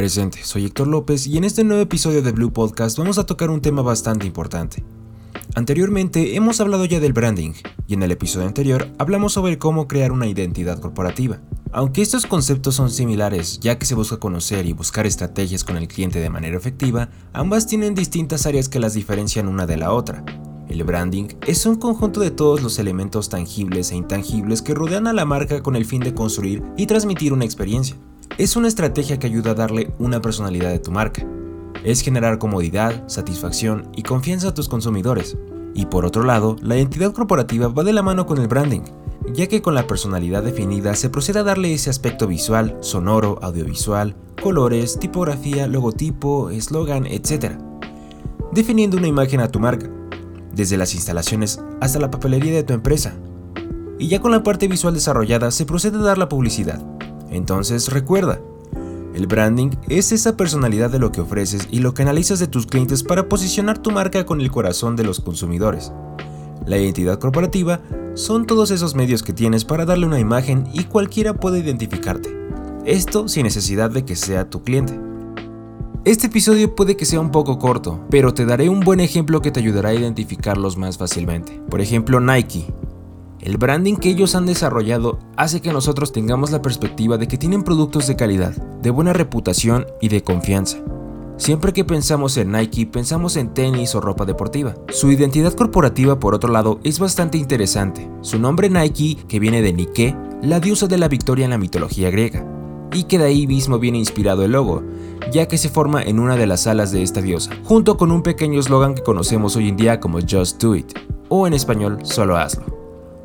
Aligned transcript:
Presente, 0.00 0.42
soy 0.44 0.64
Héctor 0.64 0.86
López 0.86 1.26
y 1.26 1.36
en 1.36 1.44
este 1.44 1.62
nuevo 1.62 1.82
episodio 1.82 2.22
de 2.22 2.32
Blue 2.32 2.54
Podcast 2.54 2.96
vamos 2.96 3.18
a 3.18 3.26
tocar 3.26 3.50
un 3.50 3.60
tema 3.60 3.82
bastante 3.82 4.26
importante. 4.26 4.82
Anteriormente 5.54 6.36
hemos 6.36 6.58
hablado 6.58 6.86
ya 6.86 7.00
del 7.00 7.12
branding 7.12 7.52
y 7.86 7.92
en 7.92 8.02
el 8.02 8.10
episodio 8.10 8.46
anterior 8.46 8.88
hablamos 8.96 9.34
sobre 9.34 9.58
cómo 9.58 9.88
crear 9.88 10.10
una 10.10 10.26
identidad 10.26 10.80
corporativa. 10.80 11.42
Aunque 11.70 12.00
estos 12.00 12.24
conceptos 12.24 12.76
son 12.76 12.90
similares, 12.90 13.60
ya 13.60 13.78
que 13.78 13.84
se 13.84 13.94
busca 13.94 14.16
conocer 14.16 14.64
y 14.64 14.72
buscar 14.72 15.06
estrategias 15.06 15.64
con 15.64 15.76
el 15.76 15.86
cliente 15.86 16.18
de 16.18 16.30
manera 16.30 16.56
efectiva, 16.56 17.10
ambas 17.34 17.66
tienen 17.66 17.94
distintas 17.94 18.46
áreas 18.46 18.70
que 18.70 18.80
las 18.80 18.94
diferencian 18.94 19.48
una 19.48 19.66
de 19.66 19.76
la 19.76 19.92
otra. 19.92 20.24
El 20.70 20.82
branding 20.82 21.28
es 21.46 21.66
un 21.66 21.76
conjunto 21.76 22.20
de 22.20 22.30
todos 22.30 22.62
los 22.62 22.78
elementos 22.78 23.28
tangibles 23.28 23.90
e 23.90 23.96
intangibles 23.96 24.62
que 24.62 24.72
rodean 24.72 25.08
a 25.08 25.12
la 25.12 25.26
marca 25.26 25.62
con 25.62 25.76
el 25.76 25.84
fin 25.84 26.00
de 26.00 26.14
construir 26.14 26.62
y 26.78 26.86
transmitir 26.86 27.34
una 27.34 27.44
experiencia. 27.44 27.98
Es 28.40 28.56
una 28.56 28.68
estrategia 28.68 29.18
que 29.18 29.26
ayuda 29.26 29.50
a 29.50 29.54
darle 29.54 29.92
una 29.98 30.22
personalidad 30.22 30.72
a 30.72 30.80
tu 30.80 30.90
marca. 30.90 31.26
Es 31.84 32.00
generar 32.00 32.38
comodidad, 32.38 33.06
satisfacción 33.06 33.90
y 33.94 34.02
confianza 34.02 34.48
a 34.48 34.54
tus 34.54 34.66
consumidores. 34.66 35.36
Y 35.74 35.84
por 35.84 36.06
otro 36.06 36.22
lado, 36.22 36.56
la 36.62 36.74
identidad 36.74 37.12
corporativa 37.12 37.68
va 37.68 37.84
de 37.84 37.92
la 37.92 38.02
mano 38.02 38.24
con 38.24 38.38
el 38.38 38.48
branding, 38.48 38.80
ya 39.34 39.46
que 39.46 39.60
con 39.60 39.74
la 39.74 39.86
personalidad 39.86 40.42
definida 40.42 40.94
se 40.94 41.10
procede 41.10 41.40
a 41.40 41.42
darle 41.42 41.74
ese 41.74 41.90
aspecto 41.90 42.26
visual, 42.26 42.78
sonoro, 42.80 43.38
audiovisual, 43.42 44.16
colores, 44.42 44.98
tipografía, 44.98 45.66
logotipo, 45.66 46.48
eslogan, 46.48 47.04
etc. 47.04 47.58
Definiendo 48.52 48.96
una 48.96 49.08
imagen 49.08 49.40
a 49.40 49.48
tu 49.48 49.60
marca, 49.60 49.90
desde 50.54 50.78
las 50.78 50.94
instalaciones 50.94 51.60
hasta 51.82 51.98
la 51.98 52.10
papelería 52.10 52.54
de 52.54 52.62
tu 52.62 52.72
empresa. 52.72 53.12
Y 53.98 54.08
ya 54.08 54.22
con 54.22 54.30
la 54.30 54.42
parte 54.42 54.66
visual 54.66 54.94
desarrollada 54.94 55.50
se 55.50 55.66
procede 55.66 55.98
a 55.98 56.04
dar 56.04 56.16
la 56.16 56.30
publicidad. 56.30 56.80
Entonces 57.30 57.92
recuerda, 57.92 58.40
el 59.14 59.26
branding 59.26 59.70
es 59.88 60.12
esa 60.12 60.36
personalidad 60.36 60.90
de 60.90 60.98
lo 60.98 61.10
que 61.10 61.20
ofreces 61.20 61.68
y 61.70 61.80
lo 61.80 61.94
que 61.94 62.02
analizas 62.02 62.38
de 62.38 62.46
tus 62.46 62.66
clientes 62.66 63.02
para 63.02 63.28
posicionar 63.28 63.78
tu 63.78 63.90
marca 63.90 64.24
con 64.24 64.40
el 64.40 64.50
corazón 64.50 64.96
de 64.96 65.04
los 65.04 65.20
consumidores. 65.20 65.92
La 66.66 66.78
identidad 66.78 67.18
corporativa 67.18 67.80
son 68.14 68.46
todos 68.46 68.70
esos 68.70 68.94
medios 68.94 69.22
que 69.22 69.32
tienes 69.32 69.64
para 69.64 69.84
darle 69.84 70.06
una 70.06 70.20
imagen 70.20 70.68
y 70.72 70.84
cualquiera 70.84 71.34
puede 71.34 71.60
identificarte. 71.60 72.36
Esto 72.84 73.28
sin 73.28 73.44
necesidad 73.44 73.90
de 73.90 74.04
que 74.04 74.16
sea 74.16 74.48
tu 74.48 74.62
cliente. 74.62 74.98
Este 76.04 76.28
episodio 76.28 76.74
puede 76.74 76.96
que 76.96 77.04
sea 77.04 77.20
un 77.20 77.30
poco 77.30 77.58
corto, 77.58 78.00
pero 78.10 78.32
te 78.32 78.46
daré 78.46 78.68
un 78.68 78.80
buen 78.80 79.00
ejemplo 79.00 79.42
que 79.42 79.50
te 79.50 79.60
ayudará 79.60 79.90
a 79.90 79.94
identificarlos 79.94 80.76
más 80.78 80.96
fácilmente. 80.96 81.60
Por 81.68 81.80
ejemplo, 81.80 82.20
Nike. 82.20 82.66
El 83.42 83.56
branding 83.56 83.96
que 83.96 84.10
ellos 84.10 84.34
han 84.34 84.44
desarrollado 84.44 85.18
hace 85.36 85.62
que 85.62 85.72
nosotros 85.72 86.12
tengamos 86.12 86.50
la 86.50 86.60
perspectiva 86.60 87.16
de 87.16 87.26
que 87.26 87.38
tienen 87.38 87.62
productos 87.62 88.06
de 88.06 88.14
calidad, 88.14 88.54
de 88.82 88.90
buena 88.90 89.14
reputación 89.14 89.86
y 90.00 90.08
de 90.08 90.22
confianza. 90.22 90.78
Siempre 91.38 91.72
que 91.72 91.86
pensamos 91.86 92.36
en 92.36 92.52
Nike, 92.52 92.84
pensamos 92.84 93.38
en 93.38 93.54
tenis 93.54 93.94
o 93.94 94.00
ropa 94.02 94.26
deportiva. 94.26 94.74
Su 94.90 95.10
identidad 95.10 95.54
corporativa, 95.54 96.20
por 96.20 96.34
otro 96.34 96.52
lado, 96.52 96.80
es 96.84 96.98
bastante 96.98 97.38
interesante. 97.38 98.10
Su 98.20 98.38
nombre 98.38 98.68
Nike, 98.68 99.16
que 99.26 99.40
viene 99.40 99.62
de 99.62 99.72
Nike, 99.72 100.14
la 100.42 100.60
diosa 100.60 100.86
de 100.86 100.98
la 100.98 101.08
victoria 101.08 101.46
en 101.46 101.52
la 101.52 101.58
mitología 101.58 102.10
griega, 102.10 102.46
y 102.92 103.04
que 103.04 103.18
de 103.18 103.24
ahí 103.24 103.46
mismo 103.46 103.78
viene 103.78 103.96
inspirado 103.96 104.44
el 104.44 104.52
logo, 104.52 104.82
ya 105.32 105.48
que 105.48 105.56
se 105.56 105.70
forma 105.70 106.02
en 106.02 106.18
una 106.18 106.36
de 106.36 106.46
las 106.46 106.66
alas 106.66 106.92
de 106.92 107.02
esta 107.02 107.22
diosa, 107.22 107.52
junto 107.64 107.96
con 107.96 108.12
un 108.12 108.22
pequeño 108.22 108.60
eslogan 108.60 108.94
que 108.94 109.02
conocemos 109.02 109.56
hoy 109.56 109.70
en 109.70 109.78
día 109.78 109.98
como 109.98 110.18
Just 110.20 110.60
Do 110.60 110.74
It, 110.74 110.92
o 111.30 111.46
en 111.46 111.54
español, 111.54 112.00
solo 112.02 112.36
hazlo. 112.36 112.79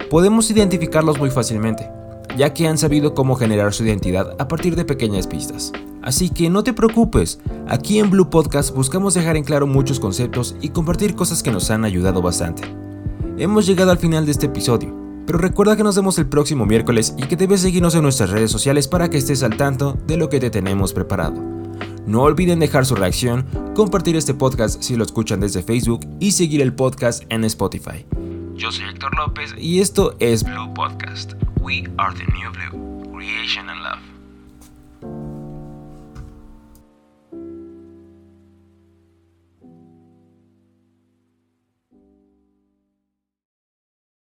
Podemos 0.09 0.51
identificarlos 0.51 1.17
muy 1.17 1.31
fácilmente, 1.31 1.89
ya 2.37 2.53
que 2.53 2.67
han 2.67 2.77
sabido 2.77 3.15
cómo 3.15 3.35
generar 3.35 3.73
su 3.73 3.83
identidad 3.83 4.35
a 4.37 4.47
partir 4.47 4.75
de 4.75 4.85
pequeñas 4.85 5.25
pistas. 5.25 5.71
Así 6.03 6.29
que 6.29 6.49
no 6.51 6.63
te 6.63 6.73
preocupes, 6.73 7.39
aquí 7.67 7.97
en 7.97 8.11
Blue 8.11 8.29
Podcast 8.29 8.75
buscamos 8.75 9.15
dejar 9.15 9.35
en 9.35 9.44
claro 9.44 9.65
muchos 9.65 9.99
conceptos 9.99 10.55
y 10.61 10.69
compartir 10.69 11.15
cosas 11.15 11.41
que 11.41 11.51
nos 11.51 11.71
han 11.71 11.85
ayudado 11.85 12.21
bastante. 12.21 12.61
Hemos 13.38 13.65
llegado 13.65 13.89
al 13.89 13.97
final 13.97 14.25
de 14.25 14.31
este 14.31 14.45
episodio, 14.45 14.94
pero 15.25 15.39
recuerda 15.39 15.75
que 15.75 15.83
nos 15.83 15.95
vemos 15.95 16.19
el 16.19 16.27
próximo 16.27 16.67
miércoles 16.67 17.15
y 17.17 17.23
que 17.23 17.35
debes 17.35 17.61
seguirnos 17.61 17.95
en 17.95 18.03
nuestras 18.03 18.29
redes 18.29 18.51
sociales 18.51 18.88
para 18.88 19.09
que 19.09 19.17
estés 19.17 19.41
al 19.41 19.57
tanto 19.57 19.97
de 20.05 20.17
lo 20.17 20.29
que 20.29 20.39
te 20.39 20.51
tenemos 20.51 20.94
preparado. 20.94 21.41
No 22.05 22.21
olviden 22.21 22.59
dejar 22.59 22.85
su 22.85 22.94
reacción, 22.94 23.47
compartir 23.73 24.15
este 24.15 24.35
podcast 24.35 24.83
si 24.83 24.95
lo 24.95 25.03
escuchan 25.03 25.39
desde 25.39 25.63
Facebook 25.63 26.01
y 26.19 26.33
seguir 26.33 26.61
el 26.61 26.73
podcast 26.73 27.23
en 27.29 27.44
Spotify. 27.44 28.05
Yo 28.55 28.71
soy 28.71 28.85
Héctor 28.85 29.13
López 29.17 29.53
y 29.57 29.81
esto 29.81 30.16
es 30.19 30.43
Blue 30.43 30.73
Podcast. 30.73 31.33
We 31.59 31.83
are 31.97 32.16
the 32.16 32.25
new 32.31 32.49
blue. 32.51 33.11
Creation 33.13 33.69
and 33.69 33.83
love. 33.83 34.14